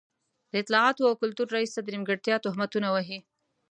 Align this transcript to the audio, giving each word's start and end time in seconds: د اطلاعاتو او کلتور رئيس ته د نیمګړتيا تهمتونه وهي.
د 0.51 0.53
اطلاعاتو 0.63 1.03
او 1.09 1.15
کلتور 1.21 1.47
رئيس 1.55 1.71
ته 1.75 1.81
د 1.83 1.87
نیمګړتيا 1.93 2.35
تهمتونه 2.45 2.87
وهي. 2.91 3.19